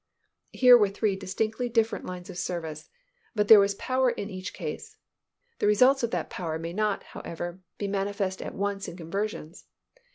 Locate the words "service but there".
2.39-3.59